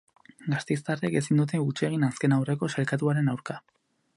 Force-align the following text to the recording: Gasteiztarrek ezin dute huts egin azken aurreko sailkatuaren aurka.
Gasteiztarrek 0.53 1.17
ezin 1.19 1.41
dute 1.41 1.59
huts 1.65 1.77
egin 1.89 2.07
azken 2.09 2.35
aurreko 2.39 2.71
sailkatuaren 2.77 3.31
aurka. 3.37 3.63